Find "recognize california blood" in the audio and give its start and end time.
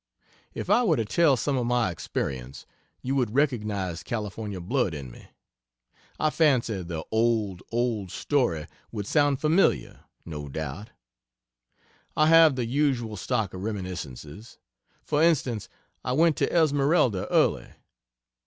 3.35-4.95